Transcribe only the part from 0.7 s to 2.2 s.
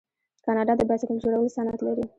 د بایسکل جوړولو صنعت لري.